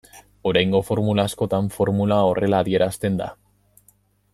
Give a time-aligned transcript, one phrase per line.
[0.51, 3.33] Oraingo formula askotan formula horrela adierazten da.